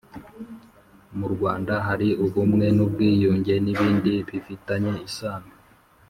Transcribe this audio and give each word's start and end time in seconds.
Mu 1.17 1.27
Rwanda 1.33 1.73
hari 1.87 2.07
ubumwe 2.23 2.65
n’ubwiyunge 2.77 3.53
n’ibindi 3.63 4.13
bifitanye 4.29 4.93
isano 5.07 5.51